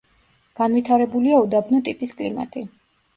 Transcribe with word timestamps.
განვითარებულია 0.59 1.41
უდაბნო 1.41 1.81
ტიპის 1.91 2.15
კლიმატი. 2.23 2.65